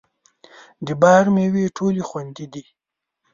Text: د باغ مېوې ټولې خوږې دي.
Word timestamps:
د 0.85 0.87
باغ 1.01 1.25
مېوې 1.35 1.65
ټولې 1.77 2.01
خوږې 2.09 2.45
دي. 2.53 2.63